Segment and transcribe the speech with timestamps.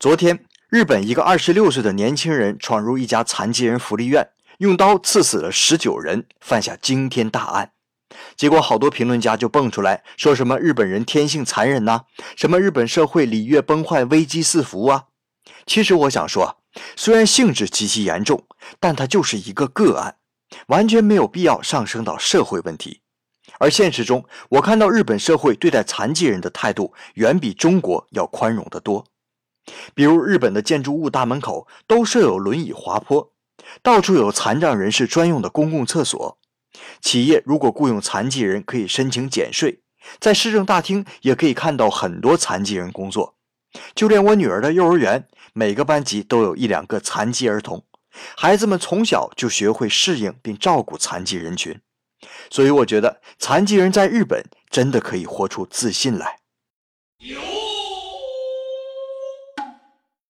[0.00, 7.72] 昨天，日本一个二十六岁的年轻人闯入一家残疾人福利院，用刀刺死了十九人，犯下惊天大案。
[8.34, 15.08] 结果，好多评论家就蹦出来说什么日本人天性残忍呐，什么日本社会礼乐崩坏、危机四伏啊。
[15.66, 16.62] 其实我想说，
[16.96, 18.46] 虽然性质极其严重，
[18.80, 20.16] 但它就是一个个案，
[20.68, 23.02] 完全没有必要上升到社会问题。
[23.58, 29.04] 而现实中，我看到日本社会对待残疾人的态度远比中国要宽容得多。
[29.94, 33.32] 比如，日本的建筑物大门口都设有轮椅滑坡，
[33.82, 36.38] 到处有残障人士专用的公共厕所。
[37.00, 39.82] 企业如果雇佣残疾人，可以申请减税。
[40.18, 43.36] 在市政大厅也可以看到很多残疾人工作。
[43.94, 47.84] 就连我女儿的幼儿园，每个班级都有一两个残疾儿童，
[48.36, 51.80] 孩子们从小就学会适应并照顾残疾人群。
[52.50, 56.39] 所以我觉得残疾人在日本真的可以活出自信来。